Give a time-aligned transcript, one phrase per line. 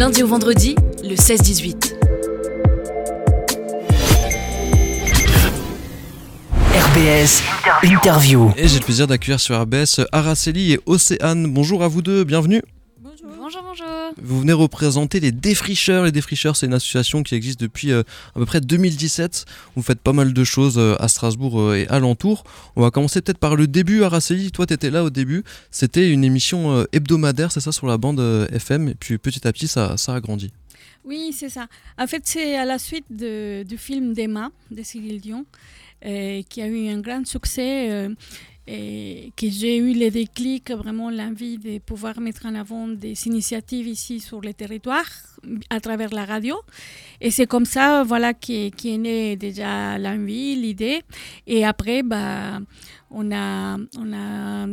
[0.00, 1.92] lundi au vendredi, le 16-18.
[6.74, 7.42] RBS
[7.82, 8.50] Interview.
[8.56, 11.52] Et j'ai le plaisir d'accueillir sur RBS Araceli et Océane.
[11.52, 12.62] Bonjour à vous deux, bienvenue.
[12.98, 13.28] Bonjour.
[13.38, 13.89] Bonjour, bonjour.
[14.20, 16.04] Vous venez représenter les Défricheurs.
[16.04, 18.02] Les Défricheurs, c'est une association qui existe depuis euh,
[18.34, 19.44] à peu près 2017.
[19.76, 22.44] Vous faites pas mal de choses euh, à Strasbourg euh, et alentour.
[22.76, 24.02] On va commencer peut-être par le début.
[24.02, 25.44] Araceli, toi, tu étais là au début.
[25.70, 28.20] C'était une émission hebdomadaire, c'est ça, sur la bande
[28.52, 28.88] FM.
[28.88, 30.52] Et puis petit à petit, ça, ça a grandi.
[31.04, 31.66] Oui, c'est ça.
[31.98, 35.46] En fait, c'est à la suite du film d'Emma de Cyril Dion,
[36.02, 38.08] qui a eu un grand succès.
[38.66, 43.88] Et que j'ai eu le déclic, vraiment l'envie de pouvoir mettre en avant des initiatives
[43.88, 45.06] ici sur le territoire
[45.70, 46.56] à travers la radio.
[47.20, 51.02] Et c'est comme ça, voilà, qui, qui est née déjà l'envie, l'idée.
[51.46, 52.60] Et après, bah,
[53.10, 54.66] on a, on a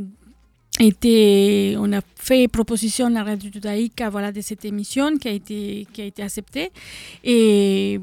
[0.80, 5.88] été, on a fait proposition à Radio Judaïka voilà, de cette émission qui a été,
[5.92, 6.72] qui a été acceptée.
[7.24, 8.00] Et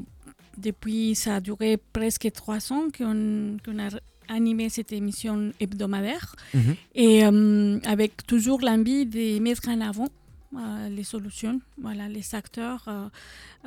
[0.57, 3.89] depuis, ça a duré presque trois ans qu'on qu'on a
[4.29, 6.35] animé cette émission hebdomadaire.
[6.53, 6.75] Mhm.
[6.95, 10.09] Et euh, avec toujours l'envie de mettre en avant
[10.57, 12.85] euh, les solutions, voilà, les acteurs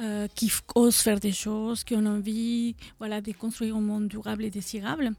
[0.00, 4.44] euh, qui osent faire des choses, qui ont envie voilà, de construire un monde durable
[4.44, 5.12] et désirable.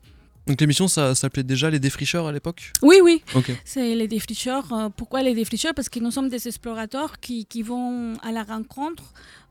[0.50, 3.22] Donc l'émission, ça s'appelait déjà Les Défricheurs à l'époque Oui, oui.
[3.64, 4.74] C'est les défricheurs.
[4.74, 5.76] Euh, pourquoi les défricheurs?
[5.76, 9.04] Parce que nous sommes des explorateurs qui, qui vont à la rencontre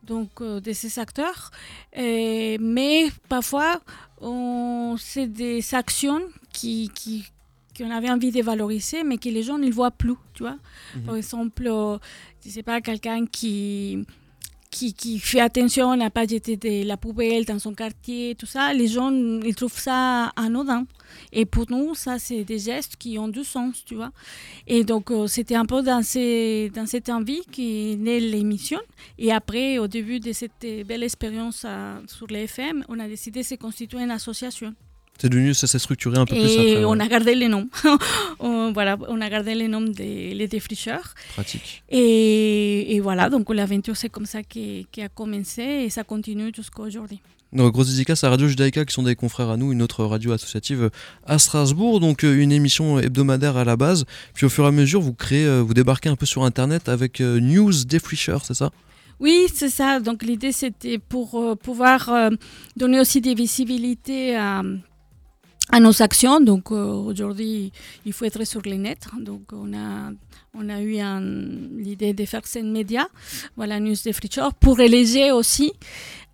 [0.03, 1.53] donc, euh, de ces acteurs.
[1.97, 3.81] Et- mais parfois,
[4.99, 6.21] c'est des actions
[6.53, 7.25] qui, qui,
[7.77, 10.17] qu'on avait envie de valoriser, mais que les gens ne voient plus.
[10.35, 10.59] Tu vois
[10.97, 11.03] Mhm.
[11.03, 11.97] Par exemple, euh,
[12.45, 14.05] je sais pas, quelqu'un qui,
[14.71, 18.47] qui, qui fait attention à ne pas jeter de la poubelle dans son quartier, tout
[18.47, 18.73] ça.
[18.73, 20.87] Les gens, ils trouvent ça anodin.
[21.33, 24.11] Et pour nous, ça, c'est des gestes qui ont du sens, tu vois.
[24.67, 28.81] Et donc, euh, c'était un peu dans, ces, dans cette envie qui est née l'émission.
[29.19, 33.41] Et après, au début de cette belle expérience euh, sur les FM, on a décidé
[33.41, 34.75] de se constituer une association.
[35.21, 36.85] C'est devenu, ça s'est structuré un peu plus Et après.
[36.85, 37.03] on ouais.
[37.05, 37.69] a gardé les noms.
[38.41, 41.15] On- voilà, on a gardé les noms des les défricheurs.
[41.35, 41.83] Pratique.
[41.91, 46.53] Et, et voilà, donc l'aventure, c'est comme ça qui, qui a commencé et ça continue
[46.55, 47.21] jusqu'à aujourd'hui.
[47.53, 50.33] Donc, grosse dédicace à Radio Judaïka, qui sont des confrères à nous, une autre radio
[50.33, 50.91] associative
[51.27, 51.99] à Strasbourg.
[51.99, 54.05] Donc, euh, une émission hebdomadaire à la base.
[54.35, 56.91] Puis, au fur et à mesure, vous créez, euh, vous débarquez un peu sur Internet
[56.91, 58.71] avec euh, News Défricheurs, c'est ça?
[59.19, 59.99] Oui, c'est ça.
[59.99, 62.31] Donc l'idée, c'était pour euh, pouvoir euh,
[62.77, 64.63] donner aussi des visibilités à,
[65.71, 66.41] à nos actions.
[66.41, 67.73] Donc euh, aujourd'hui,
[68.07, 69.07] il faut être sur les net.
[69.21, 70.11] Donc on a,
[70.55, 70.97] on a eu
[71.77, 73.07] l'idée de faire cette média,
[73.57, 75.73] voilà, News de Frichor, pour relayer aussi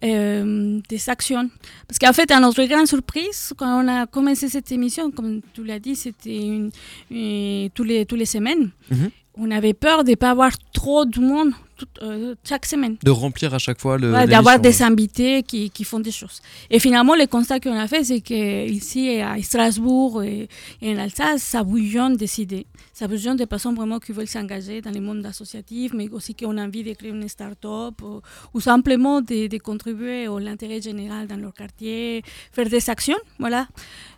[0.04, 1.48] euh, des actions.
[1.88, 5.64] Parce qu'en fait, à notre grande surprise, quand on a commencé cette émission, comme tu
[5.64, 6.70] l'as dit, c'était une,
[7.10, 9.10] une- tous, les, tous les semaines, Mhm.
[9.36, 12.96] on avait peur de ne pas avoir trop de monde tout- euh, chaque semaine.
[13.02, 14.12] De remplir à chaque fois le.
[14.12, 16.40] Ouais, d'avoir des invités qui, qui font des choses.
[16.70, 20.48] Et finalement, le constat qu'on a fait, c'est qu'ici, à Strasbourg et,
[20.82, 22.66] et en Alsace, ça bouillonne des idées.
[22.92, 26.46] Ça bouillonne des personnes vraiment qui veulent s'engager dans le monde associatif, mais aussi qui
[26.46, 28.20] ont envie de créer une start-up ou,
[28.54, 33.18] ou simplement de, de contribuer à l'intérêt général dans leur quartier, faire des actions.
[33.38, 33.66] Voilà.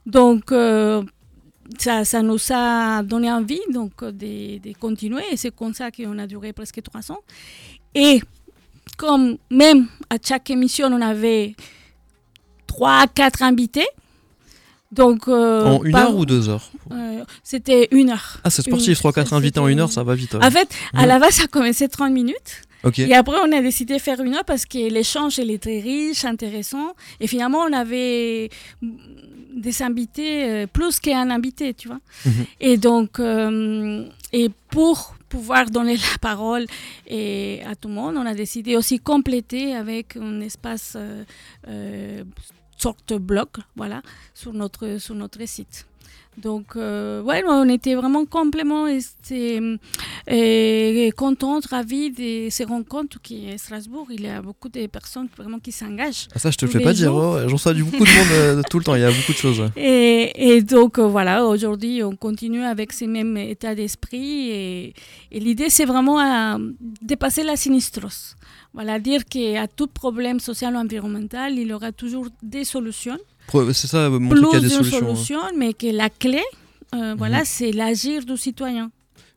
[0.05, 1.03] Donc, euh,
[1.79, 6.19] ça, ça nous a donné envie donc, de, de continuer et c'est comme ça qu'on
[6.19, 7.21] a duré presque trois ans.
[7.95, 8.21] Et
[8.97, 11.55] comme même à chaque émission, on avait
[12.67, 13.87] trois, quatre invités.
[14.93, 18.39] Donc, euh, En une par- heure ou deux heures euh, C'était une heure.
[18.45, 20.35] Ah, c'est sportif, Une- 3-4 invités en une heure, ça va vite.
[20.35, 20.45] ouais.
[20.45, 22.63] En fait, à la base, ça commençait 30 minutes.
[22.99, 25.81] Et après, on a décidé de faire une heure parce que l'échange il est très
[25.81, 26.95] riche, intéressant.
[27.19, 28.49] Et finalement, on avait
[29.57, 32.01] des invités, euh, plus qu'un invité, tu vois.
[32.25, 32.33] Mhm.
[32.61, 36.67] Et donc, euh, et pour pouvoir donner la parole
[37.07, 41.25] et à tout le monde, on a décidé aussi compléter avec un espace euh,
[41.69, 42.23] euh,
[42.77, 44.03] sorte de blog, voilà,
[44.35, 45.87] sur notre, sur notre site.
[46.37, 53.51] Donc, euh, ouais, on était vraiment complètement este, et contente, ravie de ces rencontres qui
[53.51, 54.07] à Strasbourg.
[54.11, 56.29] Il y a beaucoup de personnes vraiment qui s'engagent.
[56.35, 57.15] Ah, ça, je te le fais pas dire.
[57.15, 59.39] ouais, J'en du beaucoup de monde euh, tout le temps, il y a beaucoup de
[59.39, 59.63] choses.
[59.77, 64.51] Et, et donc, euh, voilà, aujourd'hui, on continue avec ce même état d'esprit.
[64.51, 64.95] Et,
[65.33, 66.59] et l'idée, c'est vraiment à
[67.01, 68.37] dépasser la sinistrose.
[68.77, 73.19] Voilà, dire qu'à tout problème social ou environnemental, il y aura toujours des solutions.
[73.73, 74.99] C'est ça, montrer qu'il y a Plus des solutions.
[74.99, 75.05] ouais.
[75.15, 76.43] solution, mais que la clé,
[76.95, 77.45] euh, voilà, Mhm.
[77.47, 78.91] c'est l'agir du citoyen.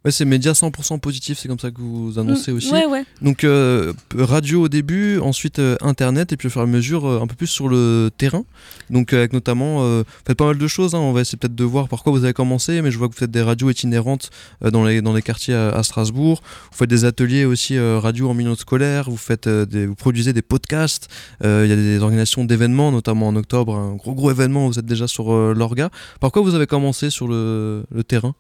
[0.06, 2.72] Ouais, c'est médias 100% positifs, c'est comme ça que vous annoncez Mm, aussi.
[2.72, 3.04] Ouais, ouais.
[3.22, 7.06] Donc euh, radio au début, ensuite euh, internet et puis au fur et à mesure
[7.06, 8.46] euh, un peu plus sur le terrain.
[8.90, 10.96] Donc avec notamment, vous faites pas mal de choses.
[10.96, 11.00] hein.
[11.00, 13.14] On va essayer peut-être de voir par quoi vous avez commencé, mais je vois que
[13.14, 14.30] vous faites des radios itinérantes
[14.62, 16.42] dans les dans les quartiers à, à Strasbourg.
[16.72, 19.10] Vous faites des ateliers aussi radio en milieu scolaire.
[19.10, 21.10] Vous faites des, vous produisez des podcasts.
[21.44, 24.68] Il y a des organisations d'événements, notamment en octobre, un gros gros événement.
[24.70, 25.90] Vous êtes déjà sur l'orga.
[26.22, 28.34] Par quoi vous avez commencé sur le, le terrain?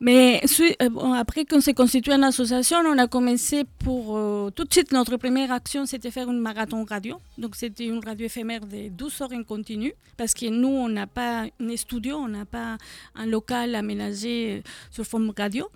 [0.00, 4.16] Mais euh, après qu'on s'est constitué en association, on a commencé pour...
[4.16, 7.18] euh, tout de suite, notre première action, c'était faire une marathon radio.
[7.38, 11.06] Donc c'était une radio éphémère de 12 heures en continu, parce que nous, on n'a
[11.06, 12.76] pas un studio, on n'a pas
[13.14, 15.68] un local aménagé euh, sur forme radio.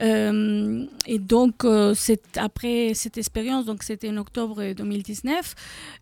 [0.00, 1.64] Et donc,
[2.36, 5.54] après cette expérience, donc c'était en octobre 2019,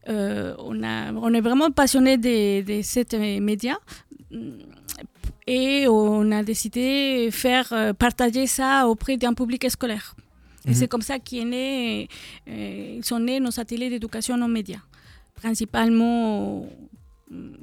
[0.09, 0.83] euh, on,
[1.35, 3.79] est vraiment passionné de, de euh, média
[5.47, 10.15] et on a décidé de faire euh, partager ça auprès d'un public scolaire.
[10.67, 10.75] Et Mhm.
[10.75, 12.07] c'est comme ça qu'est né,
[12.49, 14.83] euh, sont nés nos ateliers d'éducation aux médias,
[15.35, 16.67] principalement au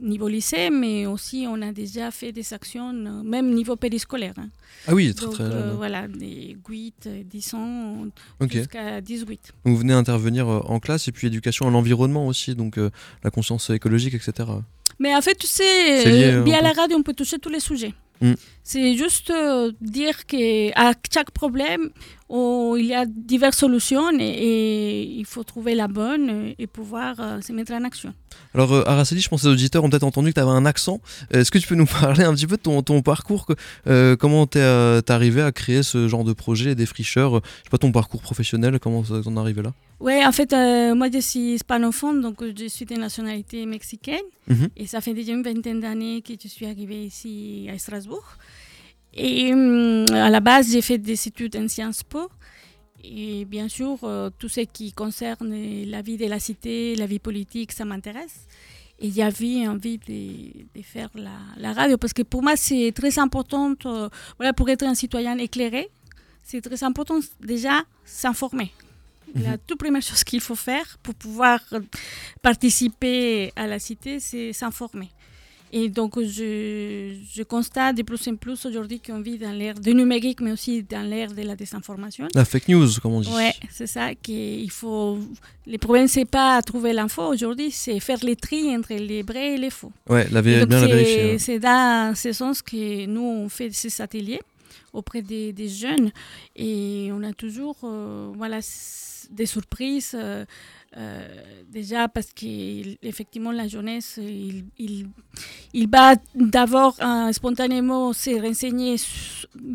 [0.02, 4.34] niveau lycée, mais aussi on a déjà fait des actions, euh, même niveau périscolaire.
[4.38, 4.50] hein.
[4.88, 5.44] Ah oui, très Donc très.
[5.44, 8.06] euh, voilà, des 8, 10 ans
[8.40, 8.52] Ok.
[8.54, 9.54] jusqu'à 18.
[9.66, 12.90] Donc vous venez intervenir euh, en classe et puis éducation à l'environnement aussi, donc euh,
[13.24, 14.50] la conscience écologique, etc.
[15.00, 17.60] Mais en fait, tu sais, euh, un via la radio, on peut toucher tous les
[17.60, 17.94] sujets.
[18.22, 18.34] Mm.
[18.64, 21.90] C'est juste euh, dire qu'à chaque problème,
[22.30, 27.16] oh, il y a diverses solutions et, et il faut trouver la bonne et pouvoir
[27.20, 28.14] euh, se mettre en action.
[28.54, 30.66] Alors euh, Araceli, je pense que les auditeurs ont peut-être entendu que tu avais un
[30.66, 31.00] accent.
[31.32, 33.46] Est-ce que tu peux nous parler un petit peu de ton, ton parcours
[33.88, 37.64] euh, Comment t'es euh, arrivé à créer ce genre de projet, des fricheurs euh, Je
[37.64, 39.74] sais pas ton parcours professionnel, comment t'en es arrivé là?
[40.00, 40.52] Oui, en fait,
[40.96, 44.28] moi je suis hispanophone, donc je suis de nationalité mexicaine.
[44.48, 44.70] Mhm.
[44.78, 48.38] Et ça fait déjà une vingtaine d'années que je suis arrivée ici à Strasbourg.
[49.14, 52.30] Et hum, à la base, j'ai fait des études en Sciences Po.
[53.10, 55.54] Et bien sûr, euh, tout ce qui concerne
[55.86, 58.46] la vie de la cité, la vie politique, ça m'intéresse.
[59.00, 63.18] Et j'avais envie de, de faire la, la radio parce que pour moi, c'est très
[63.20, 65.90] important, euh, voilà, pour être un citoyen éclairé,
[66.44, 68.72] c'est très important déjà s'informer.
[69.36, 71.60] La toute première chose qu'il faut faire pour pouvoir
[72.42, 75.10] participer à la cité, c'est s'informer.
[75.74, 79.94] Et donc, je, je constate de plus en plus aujourd'hui qu'on vit dans l'ère du
[79.94, 82.28] numérique, mais aussi dans l'ère de la désinformation.
[82.34, 83.30] La fake news, comme on dit.
[83.34, 85.18] Ouais, c'est ça qu'il faut.
[85.66, 89.58] Le problème, c'est pas trouver l'info aujourd'hui, c'est faire les tri entre les vrais et
[89.58, 89.92] les faux.
[90.10, 91.26] Ouais, la bien la c'est- vérifier.
[91.34, 91.38] ouais.
[91.40, 94.40] C'est dans ce sens que nous, on fait ces ateliers
[94.94, 96.12] auprès des, des jeunes
[96.56, 98.60] et on a toujours euh, voilà,
[99.32, 100.14] des surprises.
[100.16, 100.46] euh,
[100.96, 101.28] euh,
[101.70, 105.08] déjà parce qu'effectivement la jeunesse, il, il,
[105.74, 108.96] il va d'abord euh, spontanément se renseigner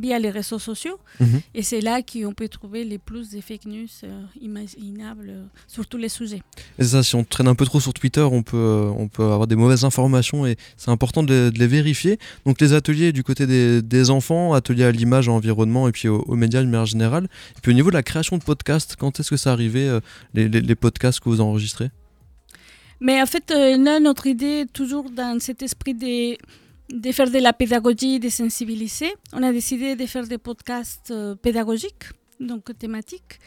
[0.00, 1.40] via les réseaux sociaux Mhm.
[1.54, 5.86] et c'est là qu'on peut trouver les plus de fake news euh, imaginables euh, sur
[5.86, 6.42] tous les sujets.
[6.78, 9.46] Et ça, si on traîne un peu trop sur Twitter, on peut, on peut avoir
[9.46, 12.18] des mauvaises informations et c'est important de les, de les vérifier.
[12.46, 16.08] Donc les ateliers du côté des, des enfants, ateliers à l'image, à l'environnement et puis
[16.08, 17.24] aux, aux médias de manière générale.
[17.56, 19.88] Et puis au niveau de la création de podcasts, quand est-ce que ça arrivait,
[20.34, 21.90] les, les- les podcasts que vous enregistrez?
[23.04, 27.52] Mais en fait, euh, là, notre idée, toujours dans cet esprit de, faire de la
[27.52, 32.04] pédagogie, de sensibiliser, on a décidé de faire des podcasts euh, pédagogiques,
[32.38, 33.40] donc thématiques.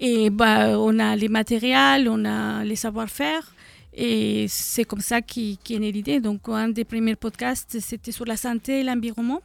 [0.00, 3.54] Et bah, on a les matériels, on a les savoir-faire.
[3.92, 6.18] Et c'est comme ça qu'est née l'idée.
[6.20, 9.42] Donc, un des premiers podcasts, c'était sur la santé et l'environnement.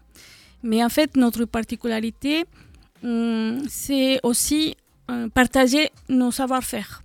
[0.64, 2.46] Mais en fait, notre particularité,
[3.04, 4.78] hum, c'est aussi
[5.10, 7.04] euh, partager nos savoir-faire.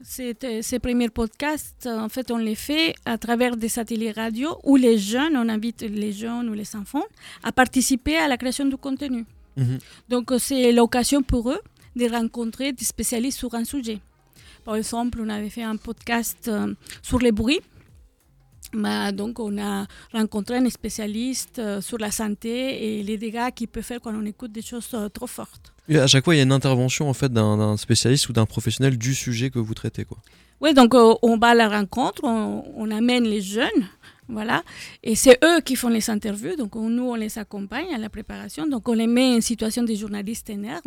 [0.00, 4.56] Euh, Ces premiers podcasts, euh, en fait, on les fait à travers des ateliers radio
[4.64, 7.04] où les jeunes, on invite les jeunes ou les enfants
[7.42, 9.24] à participer à la création du contenu.
[9.56, 9.78] Mhm.
[10.08, 11.60] Donc, euh, c'est l'occasion pour eux
[11.96, 13.98] de rencontrer des spécialistes sur un sujet.
[14.64, 17.60] Par exemple, on avait fait un podcast euh, sur les bruits.
[18.72, 23.68] Bah, donc, on a rencontré un spécialiste euh, sur la santé et les dégâts qu'il
[23.68, 25.72] peut faire quand on écoute des choses euh, trop fortes.
[25.94, 28.98] À chaque fois, il y a une intervention en fait d'un spécialiste ou d'un professionnel
[28.98, 30.04] du sujet que vous traitez.
[30.04, 30.18] Quoi.
[30.60, 33.86] Oui, donc euh, on va à la rencontre, on, amène les jeunes,
[34.28, 34.62] voilà,
[35.04, 38.08] et c'est eux qui font les interviews, donc on- nous on les accompagne à la
[38.08, 40.82] préparation, donc on les met en situation de journalistes énerves.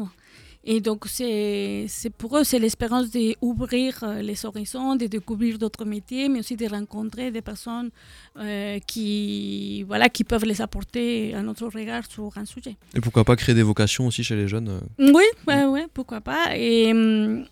[0.64, 1.88] Et donc c'est
[2.20, 6.68] pour eux, c'est l'espérance d'ouvrir euh, les horizons, de découvrir d'autres métiers, mais aussi de
[6.68, 7.90] rencontrer des personnes
[8.38, 12.76] euh, qui, voilà, qui peuvent les apporter un autre regard sur un sujet.
[12.96, 14.80] Et pourquoi pas créer des vocations aussi chez les jeunes euh?
[15.00, 16.56] Oui, ouais, ouais, pourquoi pas.
[16.56, 16.94] Et,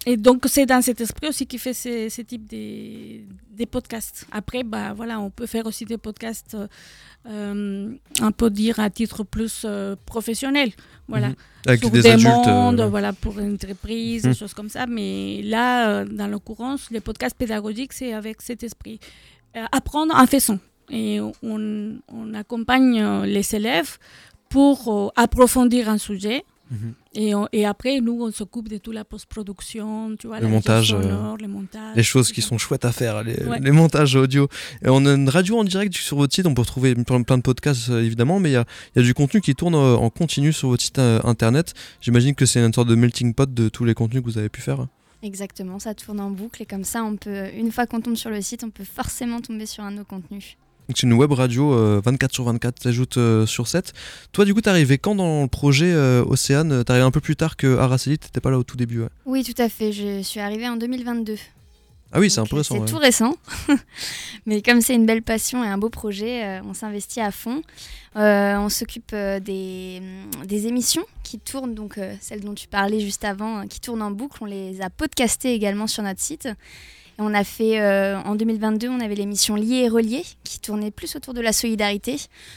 [0.05, 4.27] et donc, c'est dans cet esprit aussi qui fait ce, ce type de- des podcasts.
[4.31, 6.55] Après, bah, voilà, on peut faire aussi des podcasts,
[7.29, 10.71] euh, on peut dire à titre plus euh, professionnel.
[11.07, 11.29] Voilà.
[11.29, 11.35] Mhm.
[11.67, 12.27] Avec Sur des, des adultes.
[12.47, 14.31] mondes, euh, voilà, pour une entreprise, Mhm.
[14.31, 14.85] des choses comme ça.
[14.87, 18.99] Mais là, euh, dans l'occurrence, les podcasts pédagogiques, c'est avec cet esprit.
[19.57, 20.59] Euh, apprendre en faisant.
[20.89, 23.97] Et on, on accompagne les élèves
[24.49, 26.43] pour approfondir un sujet.
[26.71, 26.93] Mhm.
[27.15, 30.49] Et, on- et après, nous, on s'occupe de toute la post-production, tu vois, Le la
[30.51, 31.95] montage, montage, euh, les montages.
[31.95, 32.49] les choses qui ça.
[32.49, 33.59] sont chouettes à faire, les, Ouais.
[33.59, 34.47] les montages audio.
[34.83, 37.37] Et on a une radio en direct sur votre site, on peut retrouver plein, plein
[37.37, 39.75] de podcasts euh, évidemment, mais il y a, il y a du contenu qui tourne
[39.75, 41.73] euh, en continu sur votre site euh, internet.
[42.01, 44.49] J'imagine que c'est une sorte de melting pot de tous les contenus que vous avez
[44.49, 44.85] pu faire.
[45.23, 48.29] Exactement, ça tourne en boucle et comme ça, on peut, une fois qu'on tombe sur
[48.29, 50.55] le site, on peut forcément tomber sur un de nos contenus.
[50.89, 53.93] C'est une web radio euh, 24 sur 24, t'ajoutes euh, sur 7.
[54.31, 56.83] Toi du coup t'es arrivé quand dans le projet euh, Océane?
[56.83, 59.09] T'es arrivé un peu plus tard que Araceli, t'étais pas là au tout début ouais.
[59.25, 61.35] Oui, tout à fait, je suis arrivée en 2022.
[62.11, 62.75] Ah oui c'est un peu euh, récent.
[62.75, 62.87] C'est ouais.
[62.87, 63.35] tout récent.
[64.47, 67.61] Mais comme c'est une belle passion et un beau projet, euh, on s'investit à fond.
[68.15, 70.01] Euh, on s'occupe euh, des,
[70.45, 74.01] des émissions qui tournent, donc euh, celles dont tu parlais juste avant, euh, qui tournent
[74.01, 74.39] en boucle.
[74.41, 76.47] On les a podcastées également sur notre site.
[77.21, 81.17] On a fait, euh, en 2022, on avait l'émission Lié et Relié, qui tournait plus
[81.17, 82.15] autour de la solidarité.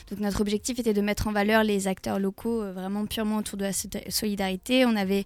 [0.09, 3.59] Donc notre objectif était de mettre en valeur les acteurs locaux euh, vraiment purement autour
[3.59, 4.87] de la so- solidarité.
[4.87, 5.25] On avait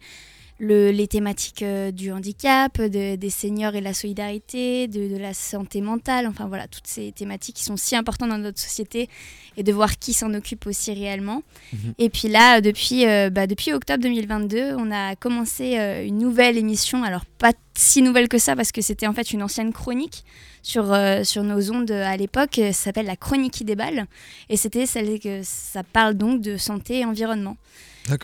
[0.58, 5.34] le- les thématiques euh, du handicap, de- des seniors et la solidarité, de, de la
[5.34, 9.08] santé mentale, enfin voilà, toutes ces thématiques qui sont si importantes dans notre société
[9.58, 11.42] et de voir qui s'en occupe aussi réellement.
[11.72, 11.94] Mhm.
[11.98, 16.56] Et puis là, depuis, euh, bah, depuis octobre 2022, on a commencé euh, une nouvelle
[16.56, 20.24] émission, alors pas si nouvelle que ça parce que c'était en fait une ancienne chronique
[20.62, 24.06] sur, euh, sur nos ondes à l'époque, ça s'appelle la chronique qui déballe
[24.48, 27.56] et c'était celle que ça parle donc de santé et environnement.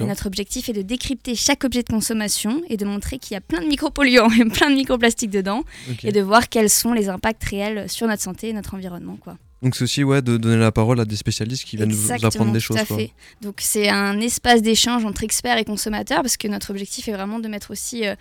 [0.00, 3.36] Et notre objectif est de décrypter chaque objet de consommation et de montrer qu'il y
[3.36, 5.64] a plein de micropolluants et plein de microplastiques dedans
[6.04, 9.16] et de voir quels sont les impacts réels sur notre santé et notre environnement.
[9.16, 9.36] Quoi.
[9.62, 12.52] Donc c'est aussi ouais, de donner la parole à des spécialistes qui viennent Exactement, apprendre
[12.52, 12.78] des tout choses.
[12.78, 12.96] à quoi.
[12.96, 13.12] fait.
[13.42, 17.38] Donc c'est un espace d'échange entre experts et consommateurs parce que notre objectif est vraiment
[17.38, 18.14] de mettre aussi euh,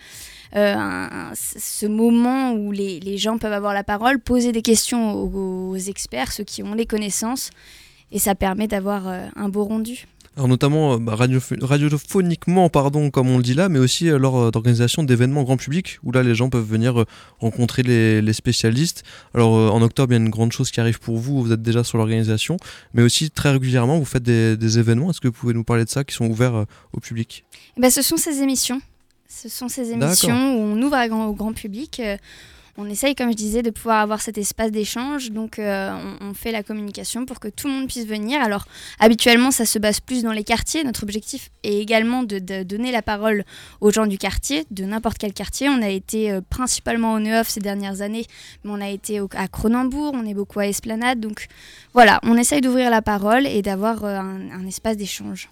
[0.55, 5.13] euh, un- ce moment où les, les gens peuvent avoir la parole, poser des questions
[5.13, 7.49] aux, aux experts, ceux qui ont les connaissances,
[8.11, 10.05] et ça permet d'avoir euh, un beau rendu.
[10.37, 14.17] Alors notamment euh, bah, radioph- radiophoniquement, pardon, comme on le dit là, mais aussi euh,
[14.17, 17.05] lors euh, d'organisation d'événements grand public, où là les gens peuvent venir euh,
[17.39, 19.03] rencontrer les, les spécialistes.
[19.33, 21.51] Alors euh, en octobre, il y a une grande chose qui arrive pour vous, vous
[21.51, 22.55] êtes déjà sur l'organisation,
[22.93, 25.09] mais aussi très régulièrement, vous faites des, des événements.
[25.09, 27.43] Est-ce que vous pouvez nous parler de ça, qui sont ouverts au public?
[27.75, 28.81] Eh ben, ce sont ces émissions.
[29.27, 32.01] Ce sont ces émissions où on ouvre au grand public.
[32.77, 35.31] On essaye, comme je disais, de pouvoir avoir cet espace d'échange.
[35.31, 38.41] Donc, euh, on, fait la communication pour que tout le monde puisse venir.
[38.41, 38.65] Alors,
[38.99, 40.83] habituellement, ça se base plus dans les quartiers.
[40.83, 43.43] Notre objectif est également de, donner la parole
[43.81, 45.69] aux gens du quartier, de n'importe quel quartier.
[45.69, 48.25] On a été euh, principalement au Neuf ces dernières années,
[48.63, 51.19] mais on a été à Cronenbourg, on est beaucoup à Esplanade.
[51.19, 51.47] Donc,
[51.93, 55.49] voilà, on essaye d'ouvrir la parole et d'avoir euh, un espace d'échange.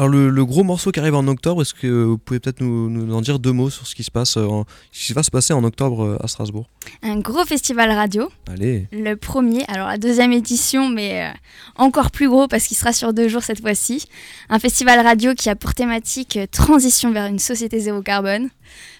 [0.00, 2.88] Alors le, le gros morceau qui arrive en octobre, est-ce que vous pouvez peut-être nous,
[2.88, 5.22] nous en dire deux mots sur ce qui se passe, euh, en- ce qui va
[5.22, 6.64] se passer en octobre euh, à Strasbourg?
[7.02, 8.30] Un gros festival radio.
[8.48, 8.88] Allez.
[8.92, 11.36] Le premier, alors la deuxième édition, mais euh,
[11.76, 14.06] encore plus gros parce qu'il sera sur deux jours cette fois-ci.
[14.48, 18.48] Un festival radio qui a pour thématique euh, transition vers une société zéro carbone.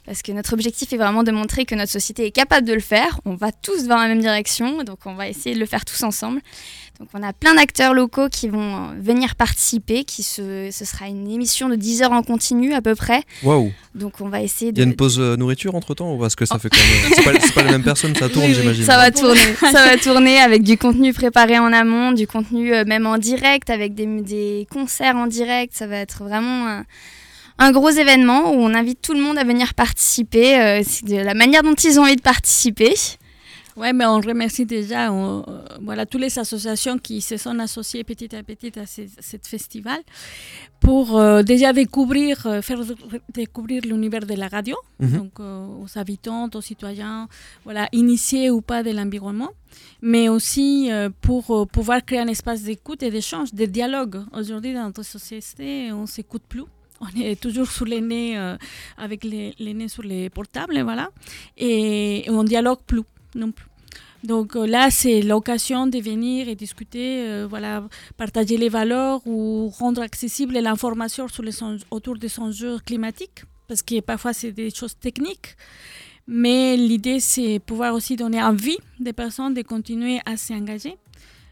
[0.06, 2.80] Parce que notre objectif est vraiment de montrer que notre société est capable de le
[2.80, 3.20] faire.
[3.24, 6.02] On va tous dans la même direction, donc on va essayer de le faire tous
[6.02, 6.40] ensemble.
[7.00, 10.04] Donc on a plein d'acteurs locaux qui vont euh, venir participer.
[10.04, 13.22] Qui se, ce sera une émission de 10 heures en continu à peu près.
[13.42, 16.36] Waouh Donc on va essayer Il y a une pause euh, nourriture entre temps Parce
[16.36, 17.12] que ça fait quand même.
[17.14, 18.84] C'est pas, c'est pas les mêmes personnes, ça tourne, Oui, oui, j'imagine.
[18.84, 22.84] Ça va tourner, ça va tourner avec du contenu préparé en amont, du contenu euh,
[22.84, 25.72] même en direct, avec des, des concerts en direct.
[25.74, 26.84] Ça va être vraiment un,
[27.66, 30.48] un gros événement où on invite tout le monde à venir participer.
[30.60, 32.94] euh, c'est de la manière dont ils ont envie de participer.
[33.76, 38.02] Ouais, mais on remercie déjà on- euh, voilà, toutes les associations qui se sont associées
[38.04, 39.02] petit à petit à ce,
[39.54, 40.00] festival
[40.80, 45.16] pour euh, déjà découvrir, euh, faire re- découvrir l'univers de la radio, Mhm.
[45.18, 47.28] donc euh, aux habitants, aux citoyens,
[47.64, 49.52] voilà, initiés ou pas de l'environnement,
[50.02, 54.16] mais aussi euh, pour euh, pouvoir créer un espace d'écoute et d'échange, de dialogue.
[54.38, 56.64] Aujourd'hui, dans notre société, on s'écoute plus.
[57.16, 58.56] On est toujours sous les nez, euh,
[58.98, 61.10] avec les, nez sur les portables, voilà,
[61.56, 63.02] et on dialogue plus
[63.34, 63.66] non plus.
[64.22, 67.84] Donc euh, là, c'est l'occasion de venir et discuter, euh, voilà,
[68.18, 71.56] partager les valeurs ou rendre accessible l'information sur les
[71.90, 75.56] autour des enjeux climatiques, parce que parfois c'est des choses techniques.
[76.26, 80.96] Mais l'idée, c'est pouvoir aussi donner envie des personnes de continuer à s'engager.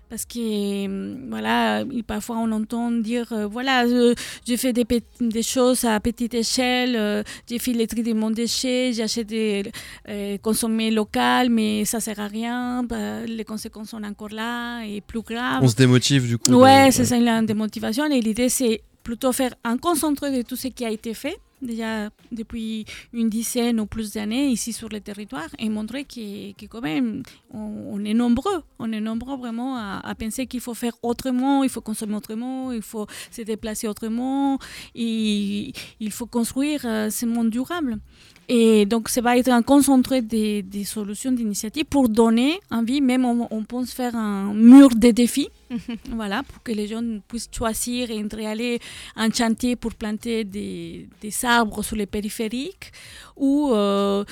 [0.08, 4.14] Parce que hum, voilà, parfois on entend dire euh, voilà, euh,
[4.46, 4.86] j'ai fait des,
[5.20, 9.24] des, choses à petite échelle, euh, j'ai fait les tri de mon déchet, j'ai acheté
[9.24, 15.00] des consommés local, mais ça sert à rien, bah, les conséquences sont encore là et
[15.00, 15.62] plus graves.
[15.62, 16.52] On se démotive du coup.
[16.54, 20.68] Ouais, c'est ça une démotivation et l'idée c'est plutôt faire un concentré de tout ce
[20.68, 25.48] qui a été fait déjà depuis une dizaine ou plus d'années ici sur le territoire
[25.58, 27.22] et montrer que, que quand même
[27.52, 31.80] on, est nombreux, on est nombreux vraiment à, penser qu'il faut faire autrement, il faut
[31.80, 34.58] consommer autrement, il faut se déplacer autrement,
[34.94, 37.98] et il faut construire euh, ce monde durable.
[38.50, 43.26] Et donc, ça va être un concentré des, des solutions d'initiatives pour donner envie, même
[43.26, 45.50] on, on, pense faire un mur de défis,
[46.12, 48.80] voilà, pour que les gens puissent choisir et aller
[49.16, 52.90] en chantier pour planter des, des arbres sur les périphériques
[53.36, 54.24] ou euh,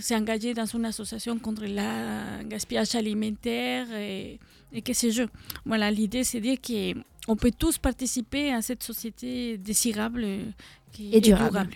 [0.00, 4.38] s'engager dans une association contre le gaspillage alimentaire et,
[4.70, 5.22] et que sais-je.
[5.64, 6.58] Voilà, l'idée, c'est de dire
[7.26, 10.26] qu'on peut tous participer à cette société désirable
[10.92, 11.70] qui et durable.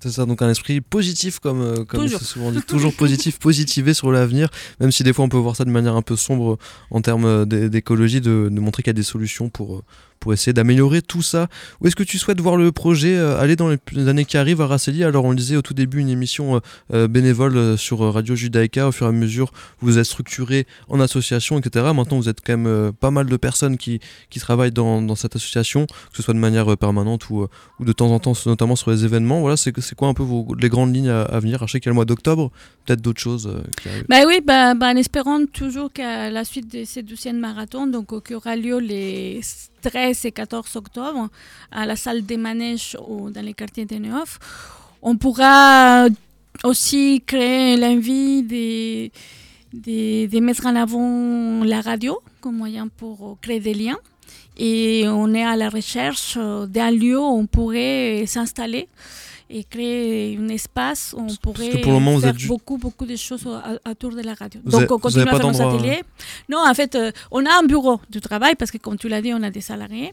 [0.00, 3.92] C'est ça, donc un esprit positif, comme, euh, comme c'est souvent dit, toujours positif, positivé
[3.92, 4.48] sur l'avenir,
[4.80, 6.58] même si des fois on peut voir ça de manière un peu sombre
[6.90, 9.82] en termes euh, d'écologie, de, de, montrer qu'il y a des solutions pour, euh,
[10.20, 11.48] pour essayer d'améliorer tout ça.
[11.80, 14.60] Où est-ce que tu souhaites voir le projet euh, aller dans les années qui arrivent
[14.60, 16.60] à Raceli Alors on le disait au tout début, une émission euh,
[16.92, 21.58] euh, bénévole sur Radio Judaïka, au fur et à mesure vous êtes structuré en association,
[21.58, 21.86] etc.
[21.94, 25.86] Maintenant vous êtes quand même pas mal de personnes qui, qui travaillent dans, cette association,
[25.86, 27.46] que ce soit de manière permanente ou,
[27.80, 29.40] ou de temps en temps, notamment sur les événements.
[29.40, 30.24] Voilà, c'est quoi un peu
[30.60, 31.66] les grandes lignes à, venir?
[31.66, 32.50] Je sais qu'il y a le mois d'octobre,
[32.84, 33.88] peut-être d'autres choses qui.
[34.08, 38.22] Bah oui, bah, bah, en espérant toujours qu'à la suite de ces douzième marathon, donc
[38.24, 39.40] qui aura lieu les
[39.82, 41.28] 13 et 14 octobre
[41.70, 44.38] à la salle des manèges dans les quartiers de Neuf.
[45.02, 46.06] On pourra
[46.64, 49.10] aussi créer l'envie de,
[49.72, 53.98] de, mettre en avant la radio comme moyen pour créer des liens.
[54.56, 58.88] Et on est à la recherche d'un lieu où on pourrait s'installer
[59.50, 63.48] et créer un espace où on pourrait faire beaucoup, beaucoup de choses
[63.88, 64.60] autour de la radio.
[64.64, 66.02] Donc, on continue à faire nos ateliers.
[66.48, 69.22] Non, en fait, euh, on a un bureau de travail parce que, comme tu l'as
[69.22, 70.12] dit, on a des salariés.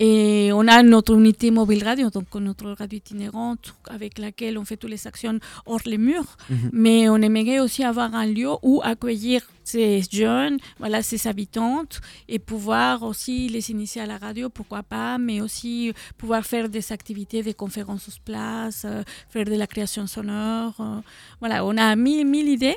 [0.00, 4.76] Et on a notre unité mobile radio, donc notre radio itinérante avec laquelle on fait
[4.76, 6.36] toutes les actions hors les murs.
[6.50, 6.70] Mhm.
[6.72, 12.38] Mais on aimerait aussi avoir un lieu où accueillir ces jeunes, voilà, ces habitantes, et
[12.38, 17.42] pouvoir aussi les initier à la radio, pourquoi pas, mais aussi pouvoir faire des activités,
[17.42, 20.74] des conférences sur place, euh, faire de la création sonore.
[20.80, 21.00] Euh,
[21.40, 22.76] voilà, on a mille, mille idées.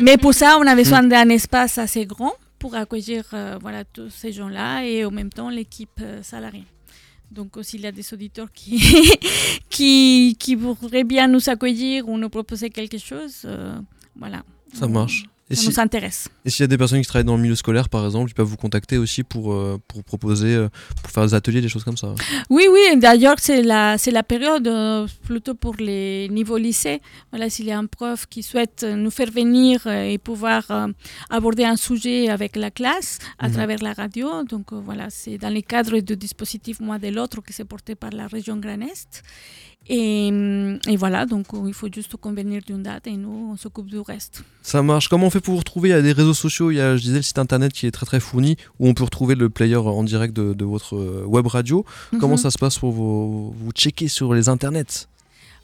[0.00, 1.08] Mais pour ça, on a besoin mhm.
[1.10, 5.50] d'un espace assez grand pour accueillir euh, voilà, tous ces gens-là et en même temps
[5.50, 6.64] l'équipe euh, salariée.
[7.28, 8.78] Donc, s'il y a des auditeurs qui,
[9.68, 13.80] qui, qui voudraient bien nous accueillir ou nous proposer quelque chose, euh,
[14.14, 14.44] voilà.
[14.72, 15.24] Ça marche.
[15.52, 16.28] Et ça nous intéresse.
[16.44, 18.34] Et s'il y a des personnes qui travaillent dans le milieu scolaire, par exemple, ils
[18.34, 20.68] peuvent vous contacter aussi pour, euh, pour proposer, euh,
[21.02, 22.14] pour faire des ateliers, des choses comme ça.
[22.48, 22.98] Oui, oui.
[22.98, 27.00] D'ailleurs, c'est la, c'est la période euh, plutôt pour les niveaux lycée.
[27.30, 30.62] Voilà, s'il y a un prof qui souhaite nous faire venir et pouvoir
[31.30, 33.54] aborder un sujet avec la classe à mhm.
[33.54, 34.44] travers la radio.
[34.44, 38.10] Donc voilà, c'est dans le cadre du dispositif Moi de l'autre qui s'est porté par
[38.10, 39.22] la région Grand Est.
[39.88, 40.28] Et,
[40.88, 44.44] et, voilà, donc il faut juste convenir d'une date et nous, on s'occupe du reste.
[44.62, 45.08] Ça marche.
[45.08, 45.88] Comment on fait pour vous retrouver?
[45.88, 47.86] Il y a des réseaux sociaux, il y a, je disais, le site internet qui
[47.86, 50.96] est très très fourni, où on peut retrouver le player en direct de, de votre
[50.96, 51.84] euh, web radio.
[52.20, 52.36] Comment mhm.
[52.36, 55.08] ça se passe pour vous, vous checker sur les internets?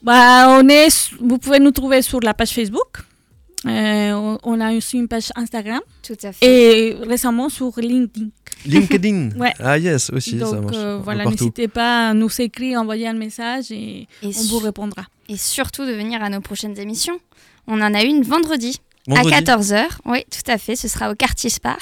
[0.03, 3.03] Bah, on est, Vous pouvez nous trouver sur la page Facebook.
[3.67, 5.81] Euh, on a aussi une page Instagram.
[6.03, 6.47] Tout à fait.
[6.47, 8.29] Et récemment sur LinkedIn.
[8.67, 9.53] LinkedIn ouais.
[9.59, 10.77] Ah yes, aussi, Donc, ça marche.
[10.77, 15.03] Euh, voilà, n'hésitez pas à nous écrire, envoyer un message et, on vous répondra.
[15.29, 17.19] Et surtout de venir à nos prochaines émissions.
[17.67, 18.81] On en a une vendredi.
[19.11, 20.77] À 14h, oui, tout à fait.
[20.77, 21.79] Ce sera au quartier Spar,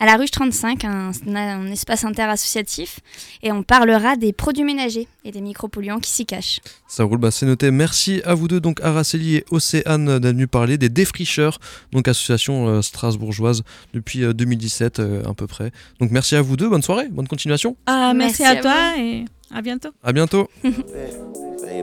[0.00, 3.00] à la rue 35, un, un espace interassociatif.
[3.42, 6.60] Et on parlera des produits ménagers et des micropolluants qui s'y cachent.
[6.88, 7.70] Ça roule, bah, c'est noté.
[7.70, 11.58] Merci à vous deux, donc Araceli et Océane, d'être venus parler des défricheurs,
[11.92, 15.70] donc association euh, strasbourgeoise depuis 2017 euh, euh, à peu près.
[16.00, 17.76] Donc merci à vous deux, bonne soirée, bonne continuation.
[17.86, 19.90] Ah, merci, à, toi et à bientôt.
[20.02, 20.48] À bientôt.